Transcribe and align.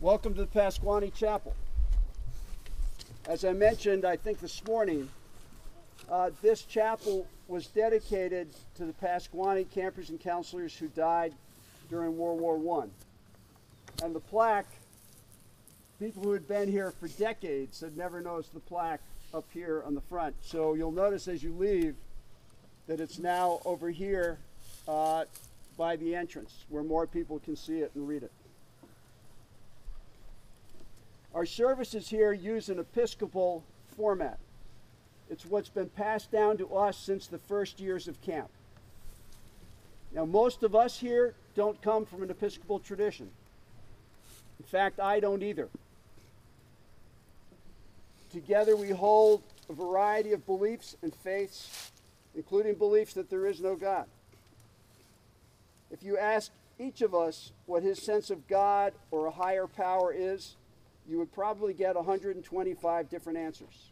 Welcome 0.00 0.34
to 0.34 0.42
the 0.42 0.46
Pasquaney 0.46 1.12
Chapel. 1.12 1.56
As 3.26 3.44
I 3.44 3.52
mentioned, 3.52 4.04
I 4.04 4.14
think 4.14 4.38
this 4.38 4.64
morning, 4.64 5.08
uh, 6.08 6.30
this 6.40 6.62
chapel 6.62 7.26
was 7.48 7.66
dedicated 7.66 8.46
to 8.76 8.84
the 8.84 8.92
Pasquaney 8.92 9.68
campers 9.68 10.10
and 10.10 10.20
counselors 10.20 10.76
who 10.76 10.86
died 10.86 11.34
during 11.90 12.16
World 12.16 12.38
War 12.38 12.84
I. 12.84 14.04
And 14.04 14.14
the 14.14 14.20
plaque, 14.20 14.68
people 15.98 16.22
who 16.22 16.30
had 16.30 16.46
been 16.46 16.70
here 16.70 16.92
for 16.92 17.08
decades 17.08 17.80
had 17.80 17.96
never 17.96 18.20
noticed 18.20 18.54
the 18.54 18.60
plaque 18.60 19.00
up 19.34 19.46
here 19.52 19.82
on 19.84 19.96
the 19.96 20.00
front. 20.02 20.36
So 20.42 20.74
you'll 20.74 20.92
notice 20.92 21.26
as 21.26 21.42
you 21.42 21.52
leave 21.52 21.96
that 22.86 23.00
it's 23.00 23.18
now 23.18 23.58
over 23.64 23.90
here 23.90 24.38
uh, 24.86 25.24
by 25.76 25.96
the 25.96 26.14
entrance 26.14 26.66
where 26.68 26.84
more 26.84 27.08
people 27.08 27.40
can 27.40 27.56
see 27.56 27.80
it 27.80 27.90
and 27.96 28.06
read 28.06 28.22
it. 28.22 28.30
Our 31.34 31.46
services 31.46 32.08
here 32.08 32.32
use 32.32 32.68
an 32.68 32.78
Episcopal 32.78 33.64
format. 33.96 34.38
It's 35.30 35.44
what's 35.44 35.68
been 35.68 35.90
passed 35.90 36.30
down 36.30 36.56
to 36.58 36.74
us 36.74 36.96
since 36.96 37.26
the 37.26 37.38
first 37.38 37.80
years 37.80 38.08
of 38.08 38.20
camp. 38.22 38.48
Now, 40.12 40.24
most 40.24 40.62
of 40.62 40.74
us 40.74 40.98
here 40.98 41.34
don't 41.54 41.80
come 41.82 42.06
from 42.06 42.22
an 42.22 42.30
Episcopal 42.30 42.78
tradition. 42.78 43.30
In 44.58 44.64
fact, 44.64 45.00
I 45.00 45.20
don't 45.20 45.42
either. 45.42 45.68
Together, 48.32 48.76
we 48.76 48.90
hold 48.90 49.42
a 49.68 49.74
variety 49.74 50.32
of 50.32 50.46
beliefs 50.46 50.96
and 51.02 51.14
faiths, 51.14 51.90
including 52.34 52.74
beliefs 52.74 53.12
that 53.14 53.28
there 53.28 53.46
is 53.46 53.60
no 53.60 53.76
God. 53.76 54.06
If 55.90 56.02
you 56.02 56.18
ask 56.18 56.50
each 56.78 57.02
of 57.02 57.14
us 57.14 57.52
what 57.66 57.82
his 57.82 58.00
sense 58.00 58.30
of 58.30 58.46
God 58.48 58.92
or 59.10 59.26
a 59.26 59.30
higher 59.30 59.66
power 59.66 60.12
is, 60.12 60.56
you 61.08 61.18
would 61.18 61.32
probably 61.32 61.72
get 61.72 61.96
125 61.96 63.08
different 63.08 63.38
answers. 63.38 63.90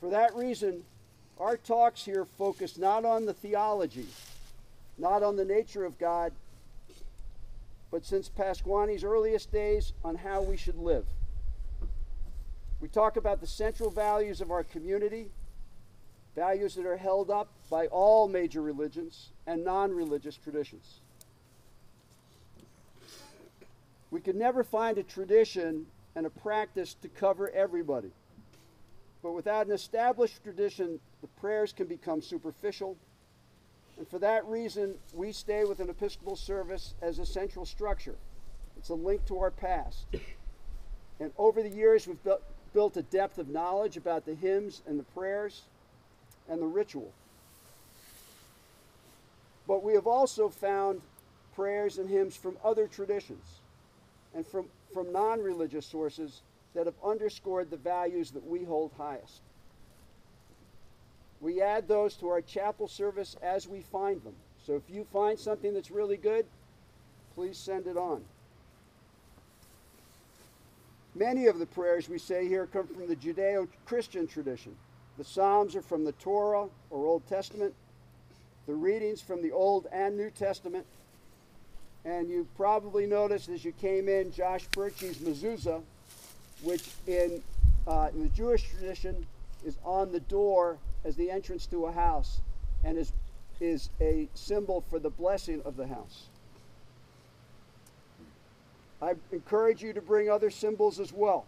For 0.00 0.10
that 0.10 0.34
reason, 0.34 0.84
our 1.38 1.56
talks 1.56 2.04
here 2.04 2.24
focus 2.24 2.78
not 2.78 3.04
on 3.04 3.26
the 3.26 3.34
theology, 3.34 4.06
not 4.96 5.22
on 5.22 5.36
the 5.36 5.44
nature 5.44 5.84
of 5.84 5.98
God, 5.98 6.32
but 7.90 8.04
since 8.04 8.28
Pasquaney's 8.28 9.04
earliest 9.04 9.52
days, 9.52 9.92
on 10.04 10.16
how 10.16 10.42
we 10.42 10.56
should 10.56 10.78
live. 10.78 11.06
We 12.80 12.88
talk 12.88 13.16
about 13.16 13.40
the 13.40 13.46
central 13.46 13.90
values 13.90 14.40
of 14.40 14.50
our 14.50 14.62
community, 14.62 15.30
values 16.36 16.74
that 16.76 16.86
are 16.86 16.96
held 16.96 17.30
up 17.30 17.48
by 17.70 17.86
all 17.88 18.28
major 18.28 18.62
religions 18.62 19.30
and 19.46 19.64
non 19.64 19.92
religious 19.92 20.36
traditions. 20.36 21.00
We 24.10 24.20
could 24.20 24.36
never 24.36 24.64
find 24.64 24.96
a 24.98 25.02
tradition 25.02 25.86
and 26.14 26.26
a 26.26 26.30
practice 26.30 26.94
to 27.02 27.08
cover 27.08 27.50
everybody. 27.50 28.10
But 29.22 29.32
without 29.32 29.66
an 29.66 29.72
established 29.72 30.42
tradition, 30.42 31.00
the 31.20 31.26
prayers 31.40 31.72
can 31.72 31.86
become 31.86 32.22
superficial. 32.22 32.96
And 33.98 34.08
for 34.08 34.18
that 34.20 34.46
reason, 34.46 34.94
we 35.12 35.32
stay 35.32 35.64
with 35.64 35.80
an 35.80 35.90
Episcopal 35.90 36.36
service 36.36 36.94
as 37.02 37.18
a 37.18 37.26
central 37.26 37.66
structure. 37.66 38.14
It's 38.78 38.90
a 38.90 38.94
link 38.94 39.26
to 39.26 39.40
our 39.40 39.50
past. 39.50 40.06
And 41.20 41.32
over 41.36 41.62
the 41.62 41.68
years, 41.68 42.06
we've 42.06 42.22
built, 42.22 42.96
a 42.96 43.02
depth 43.02 43.38
of 43.38 43.48
knowledge 43.48 43.96
about 43.96 44.24
the 44.24 44.34
hymns 44.34 44.82
and 44.86 45.00
the 45.00 45.04
prayers 45.04 45.62
and 46.48 46.62
the 46.62 46.66
ritual. 46.66 47.12
But 49.66 49.82
we 49.82 49.94
have 49.94 50.06
also 50.06 50.48
found 50.48 51.00
prayers 51.56 51.98
and 51.98 52.08
hymns 52.08 52.36
from 52.36 52.56
other 52.62 52.86
traditions 52.86 53.58
and 54.34 54.46
from, 54.46 54.66
from 54.92 55.12
non 55.12 55.40
religious 55.40 55.86
sources 55.86 56.42
that 56.74 56.86
have 56.86 56.94
underscored 57.04 57.70
the 57.70 57.76
values 57.76 58.30
that 58.30 58.46
we 58.46 58.64
hold 58.64 58.92
highest. 58.96 59.40
We 61.40 61.62
add 61.62 61.88
those 61.88 62.14
to 62.16 62.28
our 62.28 62.40
chapel 62.40 62.88
service 62.88 63.36
as 63.42 63.68
we 63.68 63.80
find 63.80 64.22
them. 64.22 64.34
So 64.66 64.74
if 64.74 64.82
you 64.94 65.06
find 65.12 65.38
something 65.38 65.72
that's 65.72 65.90
really 65.90 66.16
good, 66.16 66.46
please 67.34 67.56
send 67.56 67.86
it 67.86 67.96
on. 67.96 68.24
Many 71.14 71.46
of 71.46 71.58
the 71.58 71.66
prayers 71.66 72.08
we 72.08 72.18
say 72.18 72.46
here 72.46 72.66
come 72.66 72.86
from 72.86 73.08
the 73.08 73.16
Judeo 73.16 73.66
Christian 73.86 74.26
tradition. 74.26 74.76
The 75.16 75.24
Psalms 75.24 75.74
are 75.74 75.82
from 75.82 76.04
the 76.04 76.12
Torah 76.12 76.68
or 76.90 77.06
Old 77.06 77.26
Testament, 77.26 77.74
the 78.66 78.74
readings 78.74 79.20
from 79.20 79.42
the 79.42 79.50
Old 79.50 79.86
and 79.90 80.16
New 80.16 80.30
Testament. 80.30 80.86
And 82.08 82.30
you've 82.30 82.52
probably 82.56 83.04
noticed 83.04 83.50
as 83.50 83.62
you 83.66 83.72
came 83.72 84.08
in 84.08 84.32
Josh 84.32 84.66
Birchie's 84.68 85.18
mezuzah, 85.18 85.82
which 86.62 86.88
in, 87.06 87.42
uh, 87.86 88.08
in 88.14 88.22
the 88.22 88.30
Jewish 88.30 88.66
tradition 88.70 89.26
is 89.66 89.76
on 89.84 90.10
the 90.10 90.20
door 90.20 90.78
as 91.04 91.16
the 91.16 91.30
entrance 91.30 91.66
to 91.66 91.84
a 91.84 91.92
house 91.92 92.40
and 92.82 92.96
is, 92.96 93.12
is 93.60 93.90
a 94.00 94.26
symbol 94.32 94.82
for 94.88 94.98
the 94.98 95.10
blessing 95.10 95.60
of 95.66 95.76
the 95.76 95.86
house. 95.86 96.28
I 99.02 99.12
encourage 99.30 99.82
you 99.82 99.92
to 99.92 100.00
bring 100.00 100.30
other 100.30 100.48
symbols 100.48 100.98
as 100.98 101.12
well. 101.12 101.44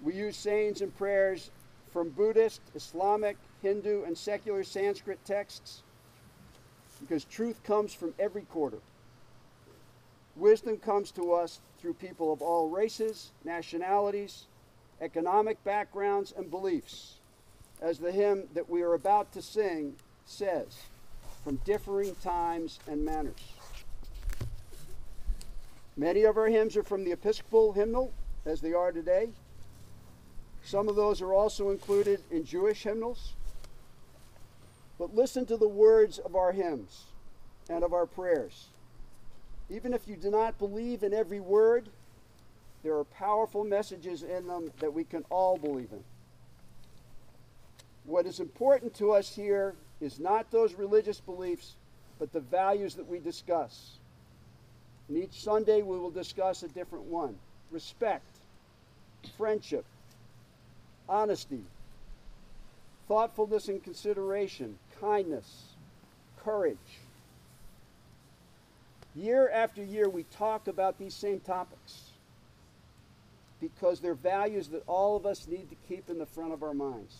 We 0.00 0.14
use 0.14 0.38
sayings 0.38 0.80
and 0.80 0.96
prayers 0.96 1.50
from 1.92 2.08
Buddhist, 2.08 2.62
Islamic, 2.74 3.36
Hindu, 3.60 4.04
and 4.04 4.16
secular 4.16 4.64
Sanskrit 4.64 5.22
texts 5.26 5.82
because 7.00 7.24
truth 7.24 7.62
comes 7.62 7.92
from 7.92 8.14
every 8.18 8.42
quarter. 8.42 8.78
Wisdom 10.36 10.76
comes 10.76 11.10
to 11.12 11.32
us 11.32 11.60
through 11.78 11.94
people 11.94 12.32
of 12.32 12.42
all 12.42 12.68
races, 12.68 13.30
nationalities, 13.44 14.46
economic 15.00 15.62
backgrounds, 15.64 16.32
and 16.36 16.50
beliefs. 16.50 17.14
As 17.80 17.98
the 17.98 18.12
hymn 18.12 18.44
that 18.54 18.68
we 18.68 18.82
are 18.82 18.94
about 18.94 19.32
to 19.32 19.42
sing 19.42 19.96
says, 20.26 20.84
from 21.42 21.56
differing 21.64 22.14
times 22.16 22.78
and 22.86 23.04
manners. 23.04 23.54
Many 25.96 26.22
of 26.24 26.36
our 26.36 26.46
hymns 26.46 26.76
are 26.76 26.82
from 26.82 27.04
the 27.04 27.12
Episcopal 27.12 27.72
hymnal, 27.72 28.12
as 28.46 28.60
they 28.60 28.72
are 28.72 28.92
today. 28.92 29.30
Some 30.62 30.88
of 30.88 30.96
those 30.96 31.20
are 31.20 31.32
also 31.32 31.70
included 31.70 32.20
in 32.30 32.44
Jewish 32.44 32.82
hymnals. 32.82 33.34
But 35.00 35.14
listen 35.14 35.46
to 35.46 35.56
the 35.56 35.66
words 35.66 36.18
of 36.18 36.36
our 36.36 36.52
hymns 36.52 37.04
and 37.70 37.82
of 37.82 37.94
our 37.94 38.04
prayers. 38.04 38.66
Even 39.70 39.94
if 39.94 40.06
you 40.06 40.14
do 40.14 40.30
not 40.30 40.58
believe 40.58 41.02
in 41.02 41.14
every 41.14 41.40
word, 41.40 41.88
there 42.82 42.94
are 42.98 43.04
powerful 43.04 43.64
messages 43.64 44.22
in 44.22 44.46
them 44.46 44.70
that 44.78 44.92
we 44.92 45.04
can 45.04 45.24
all 45.30 45.56
believe 45.56 45.88
in. 45.90 46.04
What 48.04 48.26
is 48.26 48.40
important 48.40 48.92
to 48.96 49.12
us 49.12 49.34
here 49.34 49.74
is 50.02 50.20
not 50.20 50.50
those 50.50 50.74
religious 50.74 51.18
beliefs, 51.18 51.76
but 52.18 52.30
the 52.34 52.40
values 52.40 52.94
that 52.96 53.08
we 53.08 53.20
discuss. 53.20 53.92
And 55.08 55.16
each 55.16 55.42
Sunday 55.42 55.80
we 55.80 55.98
will 55.98 56.10
discuss 56.10 56.62
a 56.62 56.68
different 56.68 57.06
one 57.06 57.38
respect, 57.70 58.36
friendship, 59.38 59.86
honesty, 61.08 61.62
thoughtfulness 63.10 63.66
and 63.66 63.82
consideration, 63.82 64.78
kindness, 65.00 65.72
courage. 66.44 66.76
Year 69.16 69.50
after 69.50 69.82
year, 69.82 70.08
we 70.08 70.22
talk 70.22 70.68
about 70.68 70.96
these 70.96 71.12
same 71.12 71.40
topics 71.40 72.02
because 73.60 73.98
they're 73.98 74.14
values 74.14 74.68
that 74.68 74.84
all 74.86 75.16
of 75.16 75.26
us 75.26 75.48
need 75.48 75.68
to 75.70 75.76
keep 75.88 76.08
in 76.08 76.18
the 76.18 76.24
front 76.24 76.52
of 76.52 76.62
our 76.62 76.72
minds. 76.72 77.16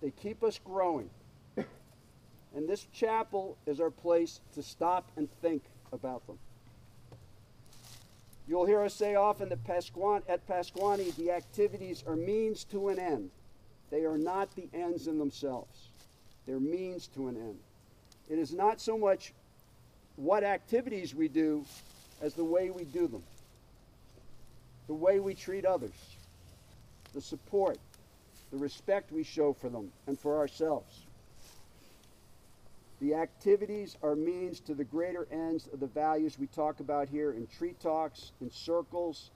They 0.00 0.12
keep 0.12 0.44
us 0.44 0.60
growing. 0.64 1.10
And 1.56 2.68
this 2.68 2.86
chapel 2.92 3.56
is 3.66 3.80
our 3.80 3.90
place 3.90 4.38
to 4.54 4.62
stop 4.62 5.10
and 5.16 5.28
think 5.42 5.64
about 5.92 6.24
them. 6.28 6.38
You'll 8.46 8.66
hear 8.66 8.82
us 8.82 8.94
say 8.94 9.16
often 9.16 9.48
that 9.48 9.64
Pasquan, 9.64 10.22
at 10.28 10.46
Pasquaney, 10.46 11.16
the 11.16 11.32
activities 11.32 12.04
are 12.06 12.14
means 12.14 12.62
to 12.66 12.90
an 12.90 13.00
end. 13.00 13.30
They 13.90 14.04
are 14.04 14.18
not 14.18 14.54
the 14.54 14.68
ends 14.72 15.06
in 15.06 15.18
themselves, 15.18 15.88
they're 16.46 16.60
means 16.60 17.08
to 17.08 17.28
an 17.28 17.36
end. 17.36 17.58
It 18.28 18.38
is 18.38 18.52
not 18.52 18.80
so 18.80 18.96
much 18.96 19.32
what 20.16 20.44
activities 20.44 21.14
we 21.14 21.28
do 21.28 21.64
as 22.22 22.34
the 22.34 22.44
way 22.44 22.70
we 22.70 22.84
do 22.84 23.08
them, 23.08 23.22
the 24.86 24.94
way 24.94 25.18
we 25.18 25.34
treat 25.34 25.64
others, 25.64 26.16
the 27.12 27.20
support, 27.20 27.78
the 28.52 28.58
respect 28.58 29.10
we 29.10 29.24
show 29.24 29.52
for 29.52 29.68
them 29.68 29.90
and 30.06 30.18
for 30.18 30.38
ourselves. 30.38 31.00
The 33.00 33.14
activities 33.14 33.96
are 34.02 34.14
means 34.14 34.60
to 34.60 34.74
the 34.74 34.84
greater 34.84 35.26
ends 35.32 35.68
of 35.72 35.80
the 35.80 35.86
values 35.86 36.38
we 36.38 36.46
talk 36.48 36.80
about 36.80 37.08
here 37.08 37.32
in 37.32 37.46
tree 37.46 37.74
talks, 37.82 38.32
in 38.42 38.50
circles, 38.50 39.30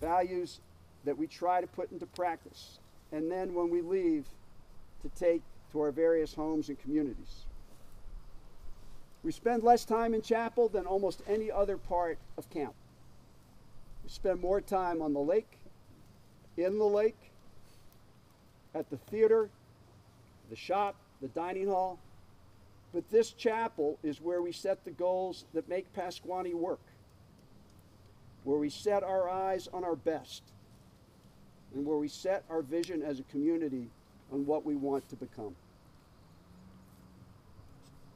values 0.00 0.60
that 1.04 1.18
we 1.18 1.26
try 1.26 1.60
to 1.60 1.66
put 1.66 1.92
into 1.92 2.06
practice. 2.06 2.78
And 3.12 3.30
then 3.30 3.54
when 3.54 3.70
we 3.70 3.80
leave, 3.80 4.26
to 5.02 5.08
take 5.10 5.42
to 5.72 5.80
our 5.80 5.90
various 5.90 6.34
homes 6.34 6.68
and 6.68 6.78
communities. 6.80 7.44
We 9.22 9.32
spend 9.32 9.62
less 9.62 9.84
time 9.84 10.14
in 10.14 10.22
chapel 10.22 10.68
than 10.68 10.86
almost 10.86 11.22
any 11.28 11.50
other 11.50 11.76
part 11.76 12.18
of 12.36 12.48
camp. 12.50 12.74
We 14.04 14.10
spend 14.10 14.40
more 14.40 14.60
time 14.60 15.02
on 15.02 15.12
the 15.12 15.20
lake, 15.20 15.58
in 16.56 16.78
the 16.78 16.84
lake, 16.84 17.18
at 18.74 18.88
the 18.90 18.96
theater, 18.96 19.48
the 20.50 20.56
shop, 20.56 20.94
the 21.20 21.28
dining 21.28 21.68
hall. 21.68 21.98
But 22.94 23.10
this 23.10 23.32
chapel 23.32 23.98
is 24.02 24.20
where 24.20 24.40
we 24.40 24.52
set 24.52 24.84
the 24.84 24.90
goals 24.90 25.44
that 25.52 25.68
make 25.68 25.92
Pasquaney 25.94 26.54
work, 26.54 26.80
where 28.44 28.58
we 28.58 28.70
set 28.70 29.02
our 29.02 29.28
eyes 29.28 29.68
on 29.74 29.84
our 29.84 29.96
best, 29.96 30.42
and 31.74 31.84
where 31.84 31.96
we 31.96 32.08
set 32.08 32.44
our 32.50 32.62
vision 32.62 33.02
as 33.02 33.20
a 33.20 33.24
community 33.24 33.88
on 34.32 34.46
what 34.46 34.64
we 34.64 34.74
want 34.74 35.08
to 35.08 35.16
become. 35.16 35.54